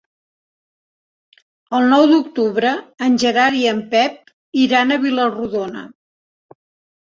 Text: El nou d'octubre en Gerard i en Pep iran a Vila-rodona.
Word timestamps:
El 1.79 1.85
nou 1.91 2.05
d'octubre 2.11 2.71
en 3.09 3.19
Gerard 3.25 3.59
i 3.59 3.61
en 3.73 3.83
Pep 3.93 4.33
iran 4.63 4.97
a 4.97 4.99
Vila-rodona. 5.05 5.85